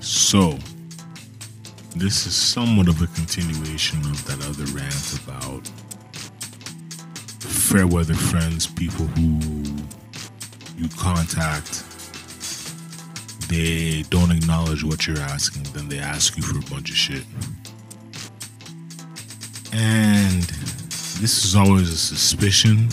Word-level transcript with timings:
So, 0.00 0.58
this 1.96 2.26
is 2.26 2.36
somewhat 2.36 2.88
of 2.88 3.00
a 3.00 3.06
continuation 3.06 4.00
of 4.00 4.22
that 4.26 4.46
other 4.46 4.70
rant 4.76 5.18
about 5.22 5.66
fair 7.40 7.86
weather 7.86 8.12
friends, 8.12 8.66
people 8.66 9.06
who 9.06 9.40
you 10.76 10.90
contact, 10.98 11.84
they 13.48 14.02
don't 14.10 14.30
acknowledge 14.30 14.84
what 14.84 15.06
you're 15.06 15.20
asking, 15.20 15.62
then 15.72 15.88
they 15.88 16.00
ask 16.00 16.36
you 16.36 16.42
for 16.42 16.58
a 16.58 16.70
bunch 16.70 16.90
of 16.90 16.96
shit. 16.96 17.24
And 19.72 20.42
this 21.22 21.46
is 21.46 21.56
always 21.56 21.88
a 21.88 21.96
suspicion, 21.96 22.90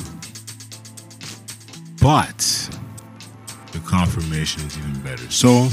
but 2.02 2.38
the 3.73 3.80
confirmation 3.86 4.64
is 4.64 4.77
even 4.77 5.02
better. 5.02 5.30
So, 5.30 5.68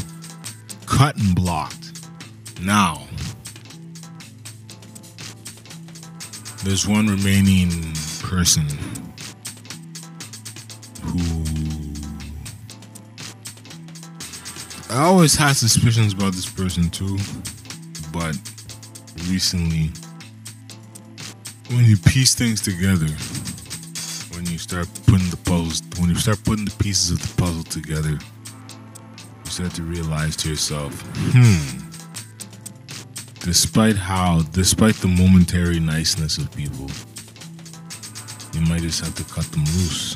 cut 1.01 1.17
and 1.17 1.35
blocked. 1.35 1.93
Now, 2.61 3.07
there's 6.63 6.87
one 6.87 7.07
remaining 7.07 7.71
person 8.21 8.67
who 11.03 11.43
I 14.91 15.05
always 15.05 15.35
had 15.35 15.55
suspicions 15.55 16.13
about 16.13 16.35
this 16.35 16.45
person 16.45 16.91
too, 16.91 17.17
but 18.13 18.37
recently, 19.31 19.93
when 21.71 21.87
you 21.87 21.97
piece 21.97 22.35
things 22.35 22.61
together, 22.61 23.09
when 24.35 24.45
you 24.53 24.59
start 24.59 24.87
putting 25.07 25.31
the 25.31 25.41
puzzles, 25.47 25.81
when 25.99 26.11
you 26.11 26.17
start 26.17 26.45
putting 26.45 26.67
the 26.67 26.77
pieces 26.79 27.11
of 27.11 27.23
the 27.23 27.43
puzzle 27.43 27.65
together, 27.65 28.19
you 29.61 29.67
start 29.67 29.77
to 29.77 29.83
realize 29.83 30.37
to 30.37 30.49
yourself, 30.49 31.03
hmm. 31.33 31.87
Despite 33.41 33.97
how, 33.97 34.43
despite 34.53 34.95
the 34.97 35.09
momentary 35.09 35.81
niceness 35.81 36.39
of 36.39 36.55
people, 36.55 36.91
you 38.55 38.67
might 38.69 38.83
just 38.83 39.05
have 39.05 39.15
to 39.17 39.25
cut 39.25 39.45
them 39.53 39.65
loose. 39.65 40.15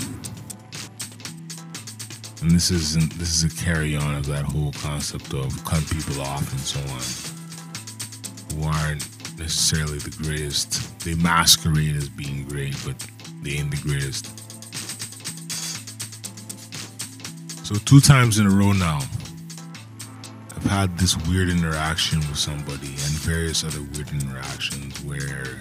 And 2.42 2.50
this 2.50 2.70
isn't 2.70 3.14
this 3.14 3.42
is 3.42 3.44
a 3.44 3.64
carry 3.64 3.96
on 3.96 4.14
of 4.14 4.27
that 4.27 4.44
whole 4.44 4.72
concept 4.72 5.32
of 5.32 5.64
cutting 5.64 5.88
people 5.88 6.20
off 6.20 6.50
and 6.50 6.60
so 6.60 6.80
on. 6.92 7.02
Who 8.58 8.69
aren't 8.69 9.08
necessarily 9.38 9.98
the 9.98 10.14
greatest. 10.22 11.00
They 11.00 11.14
masquerade 11.14 11.97
as 11.97 12.08
being 12.08 12.44
great, 12.44 12.76
but 12.84 12.94
they 13.42 13.52
ain't 13.52 13.70
the 13.70 13.80
greatest. 13.82 14.26
So 17.64 17.74
two 17.76 18.00
times 18.00 18.38
in 18.38 18.47
a 18.47 18.50
row 18.50 18.72
now, 18.72 19.00
I've 20.64 20.70
had 20.70 20.98
this 20.98 21.14
weird 21.28 21.50
interaction 21.50 22.20
with 22.20 22.38
somebody 22.38 22.88
and 22.88 23.14
various 23.20 23.64
other 23.64 23.82
weird 23.82 24.10
interactions 24.10 24.98
where 25.04 25.60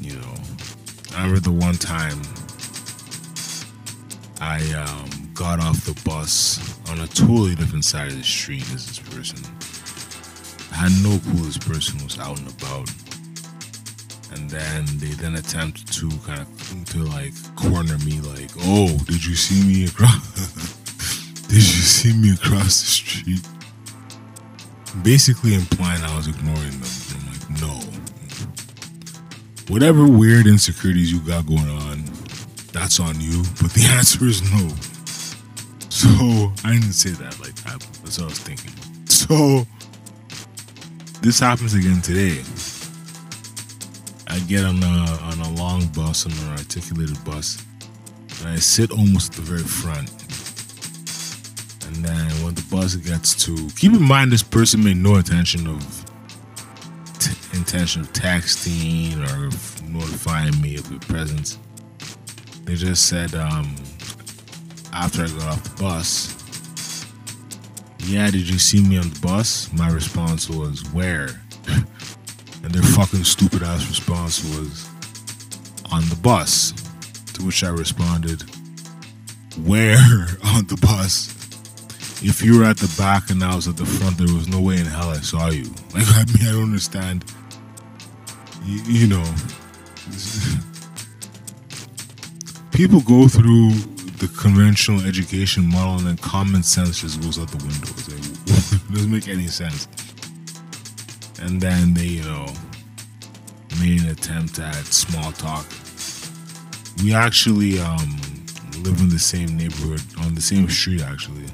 you 0.00 0.16
know, 0.16 0.34
I 1.14 1.24
remember 1.24 1.40
the 1.40 1.52
one 1.52 1.74
time 1.74 2.22
I 4.40 4.60
um, 4.72 5.30
got 5.34 5.60
off 5.60 5.84
the 5.84 6.00
bus 6.06 6.58
on 6.88 7.00
a 7.00 7.06
totally 7.08 7.54
different 7.54 7.84
side 7.84 8.08
of 8.08 8.16
the 8.16 8.24
street 8.24 8.62
as 8.72 8.86
this 8.86 8.98
person. 8.98 9.38
I 10.72 10.88
had 10.88 10.92
no 11.02 11.18
clue 11.18 11.44
this 11.44 11.58
person 11.58 12.02
was 12.02 12.18
out 12.18 12.38
and 12.38 12.48
about. 12.48 12.88
And 14.32 14.48
then 14.48 14.86
they 14.98 15.10
then 15.20 15.36
attempt 15.36 15.92
to 15.98 16.08
kind 16.24 16.40
of 16.40 16.84
to 16.92 16.98
like 17.00 17.34
corner 17.56 17.98
me, 17.98 18.20
like, 18.20 18.50
"Oh, 18.60 18.96
did 19.04 19.22
you 19.22 19.34
see 19.34 19.62
me 19.66 19.84
across? 19.88 20.79
Did 21.50 21.56
you 21.56 21.82
see 21.96 22.12
me 22.12 22.32
across 22.32 22.80
the 22.80 22.86
street?" 22.86 23.46
Basically 25.02 25.54
implying 25.54 26.02
I 26.02 26.16
was 26.16 26.26
ignoring 26.26 26.80
them. 26.80 26.90
I'm 27.14 27.26
like, 27.30 27.60
"No, 27.60 28.00
whatever 29.70 30.06
weird 30.06 30.46
insecurities 30.46 31.12
you 31.12 31.20
got 31.20 31.46
going 31.46 31.68
on, 31.68 32.02
that's 32.72 32.98
on 33.00 33.20
you. 33.20 33.42
But 33.62 33.72
the 33.72 33.86
answer 33.96 34.24
is 34.26 34.42
no. 34.52 34.68
So 35.88 36.52
I 36.64 36.72
didn't 36.72 36.92
say 36.92 37.10
that 37.10 37.38
like 37.40 37.54
that. 37.64 37.80
That's 38.02 38.18
what 38.18 38.24
I 38.24 38.24
was 38.26 38.38
thinking. 38.38 38.72
So 39.06 39.66
this 41.22 41.38
happens 41.38 41.74
again 41.74 42.00
today. 42.00 42.42
I 44.26 44.38
get 44.40 44.64
on 44.64 44.82
a 44.82 44.86
on 44.86 45.40
a 45.40 45.54
long 45.54 45.86
bus, 45.88 46.26
on 46.26 46.32
an 46.32 46.58
articulated 46.58 47.22
bus, 47.24 47.64
and 48.40 48.48
I 48.48 48.56
sit 48.56 48.90
almost 48.90 49.32
at 49.32 49.36
the 49.36 49.42
very 49.42 49.62
front. 49.62 50.10
And 51.92 52.04
then 52.04 52.30
when 52.44 52.54
the 52.54 52.64
bus 52.70 52.94
gets 52.94 53.34
to, 53.46 53.68
keep 53.76 53.92
in 53.92 54.02
mind 54.02 54.30
this 54.30 54.44
person 54.44 54.84
made 54.84 54.96
no 54.96 55.16
intention 55.16 55.66
of 55.66 56.04
t- 57.18 57.58
intention 57.58 58.02
of 58.02 58.12
texting 58.12 59.16
or 59.18 59.50
notifying 59.90 60.60
me 60.60 60.76
of 60.76 60.88
their 60.88 61.00
presence. 61.00 61.58
They 62.64 62.76
just 62.76 63.06
said 63.06 63.34
um, 63.34 63.74
after 64.92 65.24
I 65.24 65.28
got 65.28 65.42
off 65.42 65.64
the 65.64 65.82
bus, 65.82 66.36
"Yeah, 67.98 68.30
did 68.30 68.48
you 68.48 68.60
see 68.60 68.80
me 68.82 68.96
on 68.96 69.10
the 69.10 69.18
bus?" 69.20 69.68
My 69.72 69.88
response 69.90 70.48
was, 70.48 70.84
"Where?" 70.92 71.42
and 71.66 72.70
their 72.72 72.82
fucking 72.82 73.24
stupid 73.24 73.64
ass 73.64 73.88
response 73.88 74.44
was, 74.56 74.88
"On 75.90 76.08
the 76.08 76.18
bus." 76.22 76.72
To 77.34 77.44
which 77.44 77.64
I 77.64 77.70
responded, 77.70 78.44
"Where 79.56 79.98
on 80.44 80.66
the 80.68 80.78
bus?" 80.80 81.39
If 82.22 82.42
you 82.42 82.58
were 82.58 82.64
at 82.64 82.76
the 82.76 82.92
back 82.98 83.30
and 83.30 83.42
I 83.42 83.54
was 83.56 83.66
at 83.66 83.78
the 83.78 83.86
front, 83.86 84.18
there 84.18 84.34
was 84.34 84.46
no 84.46 84.60
way 84.60 84.78
in 84.78 84.84
hell 84.84 85.08
I 85.08 85.20
saw 85.20 85.48
you. 85.48 85.64
Like, 85.94 86.06
I 86.06 86.24
mean, 86.26 86.48
I 86.48 86.52
don't 86.52 86.64
understand. 86.64 87.24
You, 88.64 88.82
you 88.82 89.06
know, 89.06 89.24
people 92.72 93.00
go 93.00 93.26
through 93.26 93.70
the 94.20 94.28
conventional 94.38 95.00
education 95.06 95.66
model 95.66 95.96
and 95.96 96.06
then 96.06 96.16
common 96.18 96.62
sense 96.62 97.00
just 97.00 97.22
goes 97.22 97.38
out 97.38 97.48
the 97.48 97.56
window. 97.64 97.88
It 98.90 98.94
doesn't 98.94 99.10
make 99.10 99.28
any 99.28 99.46
sense. 99.46 99.88
And 101.40 101.60
then 101.60 101.94
they, 101.94 102.06
you 102.06 102.24
know, 102.24 102.46
made 103.80 104.02
an 104.02 104.08
attempt 104.10 104.58
at 104.58 104.74
small 104.86 105.32
talk. 105.32 105.64
We 107.02 107.14
actually 107.14 107.80
um, 107.80 108.20
live 108.82 109.00
in 109.00 109.08
the 109.08 109.18
same 109.18 109.56
neighborhood, 109.56 110.02
on 110.18 110.34
the 110.34 110.42
same 110.42 110.68
street, 110.68 111.00
actually. 111.00 111.46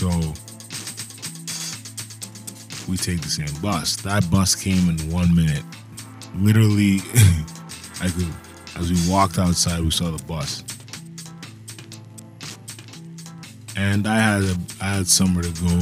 So 0.00 0.08
we 2.88 2.96
take 2.96 3.20
the 3.20 3.28
same 3.28 3.60
bus. 3.60 3.96
That 3.96 4.30
bus 4.30 4.54
came 4.54 4.88
in 4.88 4.96
one 5.12 5.34
minute. 5.36 5.62
Literally, 6.36 7.00
I 8.00 8.08
could, 8.08 8.32
as 8.80 8.90
we 8.90 9.12
walked 9.12 9.38
outside, 9.38 9.80
we 9.80 9.90
saw 9.90 10.10
the 10.10 10.24
bus. 10.24 10.64
And 13.76 14.06
I 14.06 14.16
had 14.16 14.42
a, 14.44 14.56
I 14.80 14.84
had 14.96 15.06
somewhere 15.06 15.44
to 15.44 15.52
go, 15.60 15.76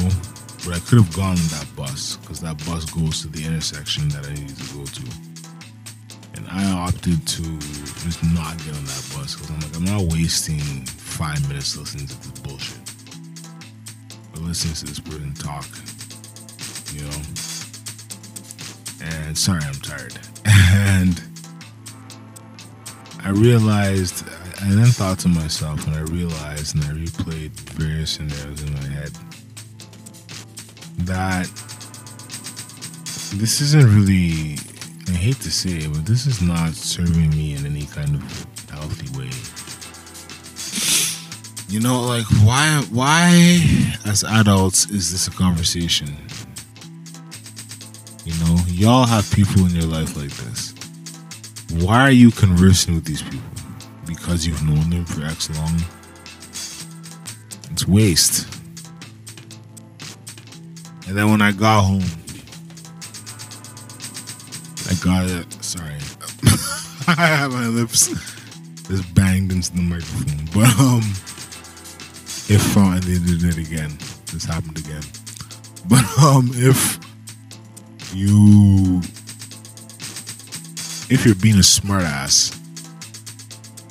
but 0.66 0.74
I 0.74 0.80
could 0.80 0.98
have 0.98 1.14
gone 1.14 1.38
on 1.38 1.48
that 1.54 1.68
bus 1.76 2.16
because 2.16 2.40
that 2.40 2.58
bus 2.66 2.86
goes 2.90 3.22
to 3.22 3.28
the 3.28 3.46
intersection 3.46 4.08
that 4.08 4.26
I 4.26 4.34
needed 4.34 4.56
to 4.56 4.74
go 4.74 4.84
to. 4.84 5.02
And 6.34 6.44
I 6.50 6.68
opted 6.72 7.24
to 7.24 7.42
just 8.02 8.24
not 8.24 8.58
get 8.64 8.74
on 8.74 8.84
that 8.84 9.12
bus 9.14 9.36
because 9.36 9.48
I'm 9.48 9.60
like, 9.60 9.76
I'm 9.76 9.84
not 9.84 10.12
wasting 10.12 10.58
five 10.86 11.48
minutes 11.48 11.76
listening 11.76 12.08
to 12.08 12.16
this 12.16 12.40
bullshit. 12.40 12.87
Or 14.48 14.52
listening 14.52 14.74
to 14.76 14.86
this 14.86 14.98
person 14.98 15.34
talk, 15.34 15.66
you 16.94 17.02
know. 17.02 17.20
And 19.04 19.36
sorry, 19.36 19.62
I'm 19.62 19.74
tired. 19.74 20.18
And 20.70 21.22
I 23.22 23.30
realized, 23.30 24.26
I 24.62 24.70
then 24.70 24.86
thought 24.86 25.18
to 25.20 25.28
myself, 25.28 25.86
and 25.86 25.96
I 25.96 26.00
realized, 26.00 26.76
and 26.76 26.84
I 26.84 26.88
replayed 26.88 27.50
various 27.76 28.12
scenarios 28.12 28.62
in 28.62 28.72
my 28.72 28.86
head, 28.86 29.12
that 31.00 31.46
this 33.34 33.60
isn't 33.60 33.84
really, 33.94 34.56
I 35.08 35.16
hate 35.18 35.40
to 35.40 35.50
say 35.50 35.72
it, 35.72 35.92
but 35.92 36.06
this 36.06 36.26
is 36.26 36.40
not 36.40 36.72
serving 36.72 37.28
me 37.30 37.54
in 37.54 37.66
any 37.66 37.84
kind 37.84 38.14
of 38.14 38.46
healthy 38.70 39.10
way. 39.18 39.30
You 41.68 41.80
know, 41.80 42.00
like 42.00 42.24
why 42.44 42.82
why 42.90 43.60
as 44.06 44.24
adults 44.24 44.88
is 44.88 45.12
this 45.12 45.28
a 45.28 45.30
conversation? 45.30 46.08
You 48.24 48.32
know, 48.44 48.56
y'all 48.68 49.04
have 49.04 49.30
people 49.32 49.66
in 49.66 49.74
your 49.74 49.84
life 49.84 50.16
like 50.16 50.30
this. 50.30 50.74
Why 51.84 52.00
are 52.00 52.10
you 52.10 52.30
conversing 52.30 52.94
with 52.94 53.04
these 53.04 53.20
people? 53.20 53.40
Because 54.06 54.46
you've 54.46 54.66
known 54.66 54.88
them 54.88 55.04
for 55.04 55.22
X 55.24 55.50
long? 55.58 55.76
It's 57.70 57.86
waste. 57.86 58.48
And 61.06 61.16
then 61.16 61.30
when 61.30 61.42
I 61.42 61.52
got 61.52 61.82
home, 61.82 62.02
I 64.88 64.94
got 65.04 65.28
it. 65.28 65.52
Sorry. 65.62 65.92
I 67.08 67.26
have 67.26 67.52
my 67.52 67.66
lips 67.66 68.08
just 68.88 69.14
banged 69.14 69.52
into 69.52 69.70
the 69.74 69.82
microphone. 69.82 70.46
But 70.54 70.80
um 70.80 71.02
if 72.48 72.76
uh, 72.76 72.80
and 72.80 73.02
they 73.02 73.18
did 73.18 73.44
it 73.44 73.58
again, 73.58 73.96
this 74.32 74.44
happened 74.44 74.78
again. 74.78 75.02
But 75.88 76.04
um, 76.18 76.50
if 76.52 76.98
you 78.12 79.00
if 81.10 81.24
you're 81.24 81.34
being 81.36 81.56
a 81.56 81.60
smartass 81.60 82.54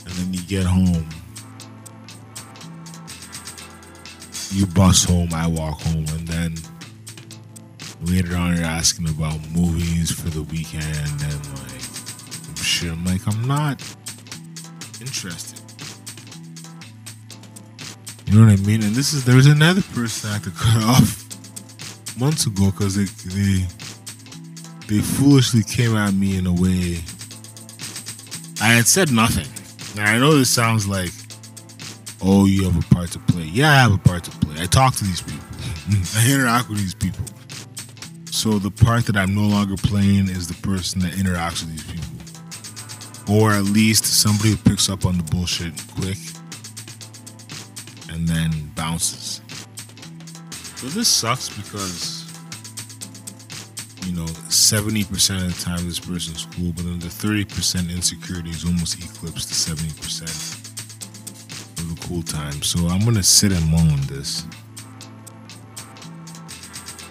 and 0.05 0.13
then 0.13 0.33
you 0.33 0.41
get 0.41 0.65
home, 0.65 1.09
you 4.51 4.67
bus 4.67 5.05
home, 5.05 5.29
I 5.33 5.47
walk 5.47 5.81
home, 5.81 6.05
and 6.09 6.27
then 6.27 6.55
later 8.01 8.35
on 8.35 8.55
you're 8.55 8.65
asking 8.65 9.09
about 9.09 9.39
movies 9.49 10.11
for 10.11 10.29
the 10.29 10.43
weekend 10.43 10.85
and 10.85 11.59
like 11.59 12.57
shit. 12.57 12.91
I'm 12.91 13.03
like, 13.05 13.21
I'm 13.27 13.47
not 13.47 13.81
interested. 15.01 15.56
You 18.27 18.41
know 18.41 18.51
what 18.51 18.59
I 18.59 18.61
mean? 18.63 18.83
And 18.83 18.93
this 18.93 19.13
is 19.13 19.23
there 19.23 19.37
was 19.37 19.45
another 19.45 19.81
person 19.81 20.29
I 20.29 20.33
had 20.33 20.43
to 20.43 20.51
cut 20.51 20.83
off 20.83 21.23
months 22.19 22.45
ago 22.45 22.71
because 22.71 22.95
they 22.95 23.05
they 23.29 23.65
they 24.87 25.01
foolishly 25.01 25.63
came 25.63 25.95
at 25.95 26.13
me 26.13 26.37
in 26.37 26.45
a 26.45 26.51
way. 26.51 26.99
I 28.59 28.73
had 28.73 28.85
said 28.85 29.11
nothing. 29.11 29.47
Now 29.95 30.11
I 30.11 30.17
know 30.17 30.37
this 30.37 30.49
sounds 30.49 30.85
like, 30.85 31.11
oh, 32.21 32.45
you 32.45 32.65
have 32.65 32.75
a 32.75 32.93
part 32.93 33.11
to 33.11 33.19
play. 33.19 33.43
Yeah, 33.43 33.71
I 33.71 33.75
have 33.75 33.93
a 33.93 33.97
part 33.97 34.25
to 34.25 34.31
play. 34.31 34.61
I 34.61 34.65
talk 34.65 34.95
to 34.95 35.05
these 35.05 35.21
people. 35.21 35.47
I 36.17 36.29
interact 36.29 36.67
with 36.67 36.79
these 36.79 36.95
people. 36.95 37.23
So 38.29 38.59
the 38.59 38.71
part 38.71 39.05
that 39.05 39.15
I'm 39.15 39.33
no 39.33 39.47
longer 39.47 39.77
playing 39.77 40.27
is 40.27 40.49
the 40.49 40.67
person 40.67 40.99
that 41.01 41.13
interacts 41.13 41.63
with 41.63 41.71
these 41.71 43.25
people, 43.25 43.35
or 43.35 43.51
at 43.51 43.63
least 43.63 44.03
somebody 44.03 44.49
who 44.49 44.57
picks 44.57 44.89
up 44.89 45.05
on 45.05 45.17
the 45.17 45.23
bullshit 45.23 45.73
quick 45.95 46.17
and 48.17 48.27
then 48.27 48.51
bounces. 48.75 49.41
So 50.75 50.87
this 50.87 51.07
sucks 51.07 51.49
because 51.55 52.17
you 54.07 54.13
know, 54.13 54.25
70% 54.25 55.45
of 55.45 55.55
the 55.55 55.61
time 55.63 55.85
this 55.85 55.99
person's 55.99 56.45
cool, 56.55 56.71
but 56.73 56.85
then 56.85 56.97
the 56.99 57.07
30% 57.07 57.93
insecurity 57.93 58.49
is 58.49 58.63
almost 58.65 58.97
eclipsed 58.97 59.49
to 59.49 59.55
70% 59.75 60.23
of 61.79 61.95
the 61.95 62.07
cool 62.07 62.23
time. 62.23 62.61
So 62.63 62.87
I'm 62.87 63.03
gonna 63.03 63.21
sit 63.21 63.51
and 63.51 63.69
moan 63.69 63.99
this. 64.07 64.45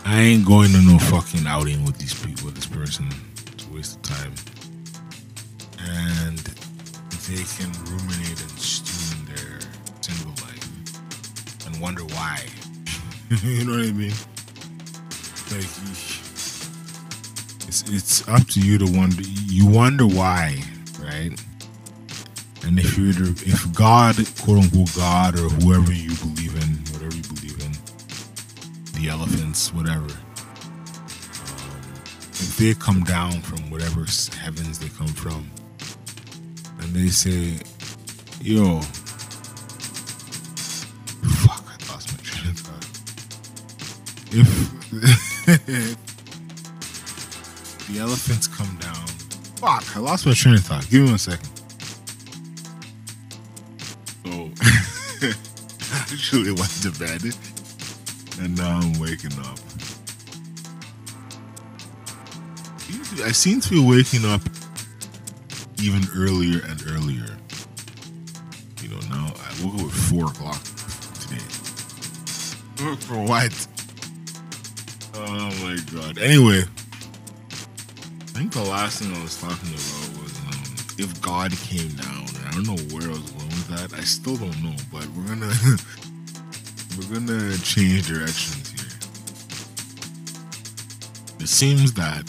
I 0.05 0.20
ain't 0.20 0.47
going 0.47 0.70
to 0.70 0.81
no 0.81 0.99
fucking 0.99 1.47
outing 1.47 1.85
with 1.85 1.99
these 1.99 2.14
people, 2.14 2.50
this 2.50 2.67
person. 2.67 3.09
It's 3.52 3.67
a 3.67 3.73
waste 3.75 3.97
of 3.97 4.02
time. 4.02 4.32
And 5.81 6.38
they 7.29 7.43
can 7.59 7.73
ruminate 7.91 8.41
and 8.41 8.59
stew 8.59 8.75
wonder 11.81 12.05
why. 12.05 12.44
you 13.43 13.64
know 13.64 13.73
what 13.73 13.87
I 13.87 13.93
mean? 13.93 14.12
Like, 15.50 15.64
it's 17.69 17.82
it's 17.88 18.28
up 18.28 18.46
to 18.49 18.61
you 18.61 18.78
to 18.78 18.87
wonder. 18.87 19.23
You 19.23 19.67
wonder 19.67 20.06
why, 20.06 20.62
right? 21.00 21.32
And 22.64 22.78
if 22.78 22.96
you're 22.99 23.11
if 23.11 23.73
God, 23.73 24.17
quote 24.40 24.64
unquote 24.64 24.94
God, 24.96 25.38
or 25.38 25.49
whoever 25.49 25.93
you 25.93 26.14
believe 26.17 26.55
in, 26.55 26.69
whatever 26.93 27.14
you 27.14 27.23
believe 27.23 27.61
in, 27.64 27.73
the 29.00 29.08
elephants, 29.08 29.73
whatever, 29.73 30.05
um, 30.05 31.82
if 32.32 32.56
they 32.56 32.75
come 32.75 33.05
down 33.05 33.40
from 33.43 33.70
whatever 33.70 34.05
heavens 34.37 34.78
they 34.78 34.88
come 34.88 35.08
from, 35.08 35.50
and 36.81 36.94
they 36.94 37.08
say, 37.08 37.58
"Yo, 38.40 38.81
If 44.38 45.97
the 47.88 47.99
elephants 47.99 48.47
come 48.47 48.77
down. 48.77 49.06
Fuck, 49.56 49.97
I 49.97 50.00
lost 50.00 50.27
my 50.27 50.35
train 50.35 50.56
of 50.56 50.65
thought. 50.65 50.87
Give 50.91 51.05
me 51.05 51.09
one 51.11 51.19
second. 51.19 51.49
So, 54.25 54.50
actually 56.12 56.53
went 56.53 56.71
to 56.83 56.91
bed, 56.99 57.23
and 58.43 58.56
now 58.59 58.81
I'm 58.81 58.99
waking 59.00 59.38
up. 59.41 59.59
I 63.25 63.33
seem 63.33 63.61
to 63.62 63.71
be 63.71 63.83
waking 63.83 64.27
up 64.27 64.43
even 65.83 66.03
earlier 66.15 66.61
and 66.67 66.83
earlier. 66.88 67.38
You 68.83 68.88
know, 68.91 69.00
now 69.09 69.33
I 69.35 69.65
woke 69.65 69.81
up 69.81 69.87
at 69.87 69.93
4 69.93 70.27
o'clock 70.27 70.62
today. 71.21 71.38
For 73.06 73.19
what? 73.23 73.67
Oh 75.19 75.51
my 75.63 75.79
god. 75.95 76.19
Anyway, 76.19 76.61
I 76.61 78.39
think 78.39 78.53
the 78.53 78.63
last 78.63 79.01
thing 79.01 79.17
I 79.17 79.23
was 79.23 79.41
talking 79.41 79.71
about 79.71 80.23
was 80.23 80.39
um, 80.41 80.77
if 80.99 81.23
God 81.23 81.53
came 81.53 81.89
down. 81.89 82.27
I 82.45 82.51
don't 82.51 82.67
know 82.67 82.77
where 82.95 83.09
I 83.09 83.13
was 83.13 83.31
going 83.33 83.49
with 83.49 83.69
that. 83.69 83.99
I 83.99 84.03
still 84.03 84.37
don't 84.37 84.63
know, 84.63 84.77
but 84.93 85.07
we're 85.17 85.27
gonna 85.29 85.53
we're 86.99 87.19
gonna 87.19 87.57
change 87.59 88.09
directions 88.09 88.73
here. 88.73 88.99
It 91.41 91.49
seems 91.49 91.95
that 91.95 92.25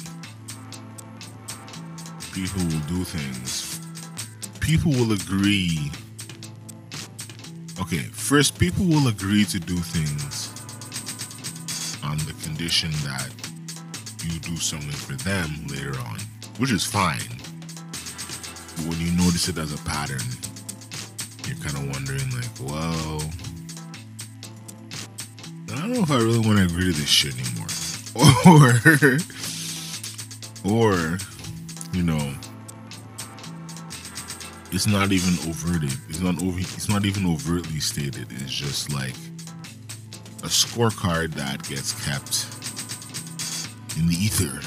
people 2.32 2.64
will 2.64 2.88
do 2.88 3.04
things. 3.04 3.82
People 4.62 4.92
will 4.94 5.12
agree. 5.12 5.92
Okay, 7.82 8.04
first, 8.14 8.58
people 8.58 8.86
will 8.86 9.10
agree 9.10 9.44
to 9.44 9.60
do 9.60 9.76
things 9.76 10.47
on 12.08 12.18
the 12.20 12.34
condition 12.42 12.90
that 13.04 13.30
you 14.24 14.40
do 14.40 14.56
something 14.56 14.90
for 14.92 15.14
them 15.24 15.68
later 15.68 16.00
on, 16.08 16.20
which 16.58 16.72
is 16.72 16.86
fine. 16.86 17.20
But 18.76 18.86
when 18.88 19.00
you 19.00 19.12
notice 19.12 19.50
it 19.50 19.58
as 19.58 19.74
a 19.74 19.84
pattern, 19.84 20.24
you're 21.46 21.58
kind 21.58 21.76
of 21.76 21.92
wondering, 21.92 22.30
like, 22.32 22.50
well, 22.62 23.22
I 25.74 25.82
don't 25.82 25.94
know 25.94 26.02
if 26.02 26.12
I 26.12 26.18
really 26.18 26.40
want 26.40 26.60
to 26.60 26.66
agree 26.66 26.94
to 26.94 27.00
this 27.00 27.10
shit 27.10 27.34
anymore. 27.34 27.68
Or, 28.48 28.72
or, 30.66 31.18
you 31.94 32.02
know, 32.02 32.34
it's 34.72 34.88
not 34.88 35.12
even 35.12 35.34
overtly. 35.48 35.90
It's 36.10 36.20
not 36.20 36.42
over. 36.42 36.60
It's 36.60 36.90
not 36.90 37.06
even 37.06 37.28
overtly 37.28 37.80
stated. 37.80 38.28
It's 38.32 38.52
just 38.52 38.92
like 38.92 39.14
a 40.48 40.50
scorecard 40.50 41.34
that 41.34 41.62
gets 41.68 41.92
kept 42.06 42.48
in 44.00 44.08
the 44.08 44.16
ether. 44.16 44.62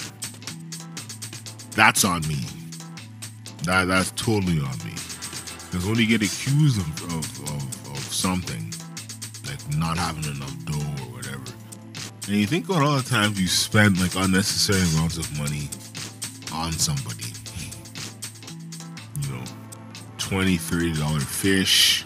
That's 1.74 2.04
on 2.04 2.20
me. 2.28 2.44
That 3.64 3.86
that's 3.86 4.10
totally 4.10 4.60
on 4.60 4.76
me. 4.84 4.92
Because 4.92 5.86
when 5.86 5.96
you 5.96 6.06
get 6.06 6.20
accused 6.20 6.78
of, 6.78 7.02
of, 7.04 7.24
of, 7.48 7.92
of 7.92 7.98
something, 8.12 8.74
like 9.48 9.78
not 9.78 9.96
having 9.96 10.24
enough 10.24 10.54
dough 10.66 11.02
or 11.02 11.16
whatever, 11.16 11.50
and 12.26 12.36
you 12.36 12.46
think 12.46 12.68
about 12.68 12.82
all 12.82 12.98
the 12.98 13.08
times 13.08 13.40
you 13.40 13.48
spend 13.48 13.98
like 14.02 14.14
unnecessary 14.16 14.82
amounts 14.92 15.16
of 15.16 15.32
money 15.38 15.70
on 16.52 16.72
somebody. 16.72 17.32
You 19.22 19.34
know, 19.34 19.44
20 20.18 20.58
$30 20.58 21.22
fish. 21.22 22.04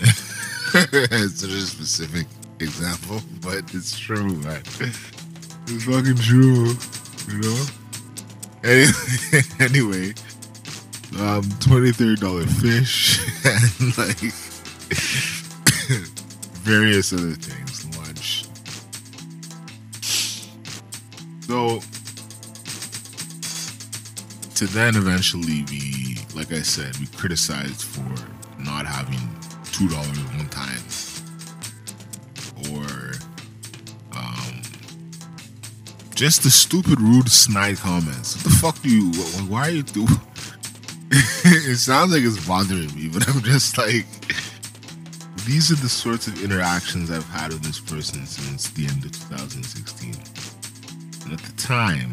it's 0.72 1.42
a 1.42 1.66
specific 1.66 2.26
example, 2.60 3.20
but 3.42 3.74
it's 3.74 3.98
true, 3.98 4.36
man. 4.36 4.62
It's 5.66 5.84
fucking 5.84 6.16
true, 6.16 6.74
you 7.28 7.40
know. 7.40 7.66
Anyway, 8.62 9.42
anyway 9.60 10.14
um, 11.18 11.42
twenty 11.60 11.92
thirty 11.92 12.16
dollar 12.20 12.46
fish 12.46 13.18
and 13.44 13.98
like 13.98 14.20
various 16.62 17.12
other 17.12 17.32
things, 17.32 17.96
lunch. 17.98 18.46
So 21.42 21.80
to 24.54 24.66
then 24.72 24.94
eventually 24.96 25.62
be, 25.62 26.18
like 26.34 26.52
I 26.52 26.62
said, 26.62 26.98
be 26.98 27.06
criticized 27.16 27.82
for 27.82 28.04
not 28.62 28.86
having 28.86 29.18
two 29.72 29.88
dollars 29.88 30.18
one 30.36 30.48
time, 30.48 30.80
just 36.20 36.42
the 36.42 36.50
stupid, 36.50 37.00
rude, 37.00 37.30
snide 37.30 37.78
comments. 37.78 38.36
What 38.36 38.44
the 38.44 38.50
fuck 38.50 38.82
do 38.82 38.90
you? 38.90 39.10
Why 39.48 39.68
are 39.68 39.70
you 39.70 39.82
do? 39.82 40.06
it 41.10 41.78
sounds 41.78 42.12
like 42.12 42.22
it's 42.22 42.46
bothering 42.46 42.94
me, 42.94 43.08
but 43.08 43.26
I'm 43.34 43.40
just 43.40 43.78
like, 43.78 44.04
these 45.46 45.72
are 45.72 45.76
the 45.76 45.88
sorts 45.88 46.26
of 46.26 46.44
interactions 46.44 47.10
I've 47.10 47.24
had 47.24 47.54
with 47.54 47.62
this 47.62 47.80
person 47.80 48.26
since 48.26 48.68
the 48.68 48.84
end 48.84 49.06
of 49.06 49.12
2016. 49.12 50.12
And 51.24 51.32
at 51.32 51.40
the 51.40 51.56
time, 51.56 52.12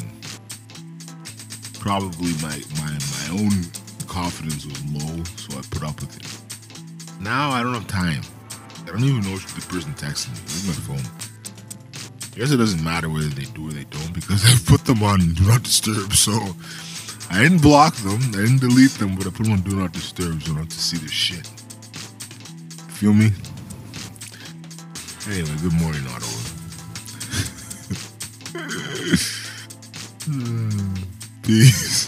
probably 1.77 2.31
my 2.41 2.63
my 2.79 2.95
my 2.95 3.43
own 3.43 3.51
confidence 4.07 4.65
was 4.65 4.85
low, 4.85 5.21
so 5.35 5.59
I 5.59 5.61
put 5.69 5.83
up 5.83 5.99
with 5.99 6.15
it. 6.15 7.21
Now 7.21 7.49
I 7.49 7.61
don't 7.61 7.73
have 7.73 7.87
time. 7.87 8.21
I 8.83 8.85
don't 8.85 9.03
even 9.03 9.29
know 9.29 9.35
if 9.35 9.53
the 9.53 9.67
person 9.67 9.91
texting 9.95 10.31
me. 10.31 10.39
Where's 10.47 10.65
my 10.65 10.95
phone? 10.95 11.26
I 12.37 12.41
guess 12.41 12.51
it 12.51 12.57
doesn't 12.57 12.83
matter 12.83 13.09
whether 13.09 13.29
they 13.29 13.45
do 13.45 13.67
or 13.67 13.71
they 13.71 13.85
don't 13.85 14.13
because 14.13 14.45
I 14.45 14.69
put 14.69 14.85
them 14.85 15.01
on 15.01 15.33
do 15.33 15.47
not 15.47 15.63
disturb. 15.63 16.13
So 16.13 16.33
I 17.31 17.41
didn't 17.41 17.63
block 17.63 17.95
them, 17.95 18.19
I 18.35 18.45
didn't 18.45 18.59
delete 18.59 18.91
them, 18.91 19.15
but 19.15 19.25
I 19.25 19.31
put 19.31 19.45
them 19.45 19.53
on 19.53 19.61
do 19.61 19.75
not 19.75 19.91
disturb 19.91 20.43
so 20.43 20.51
not 20.51 20.59
have 20.59 20.69
to 20.69 20.77
see 20.77 20.97
this 20.97 21.09
shit. 21.09 21.47
Feel 22.93 23.13
me? 23.15 23.31
Anyway, 25.27 25.57
good 25.63 25.73
morning, 25.73 26.05
Ottawa. 26.05 26.43
Hmm, 30.27 30.93
peace. 31.41 32.06